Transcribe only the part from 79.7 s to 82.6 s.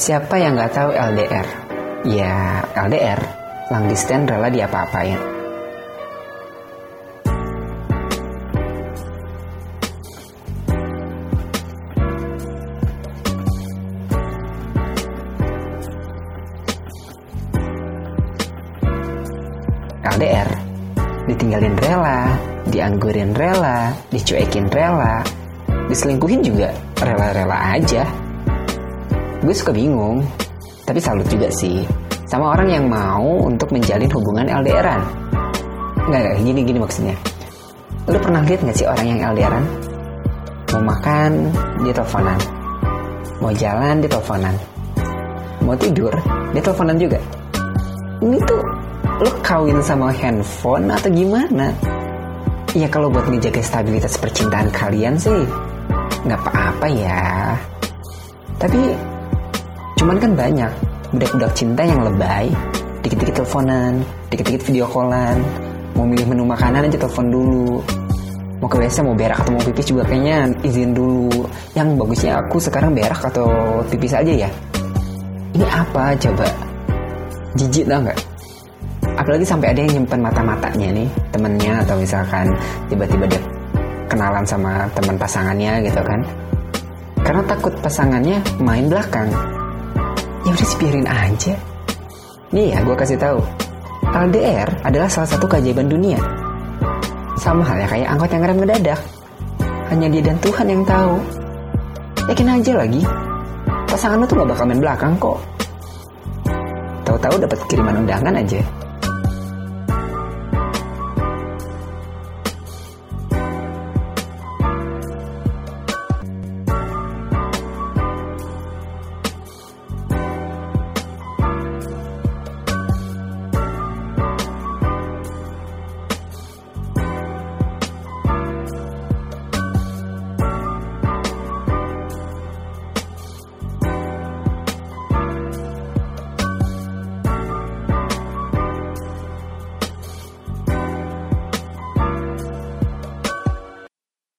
ada yang nyimpen mata-matanya nih temennya atau misalkan